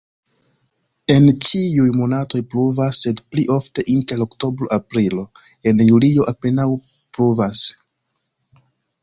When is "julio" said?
5.91-6.27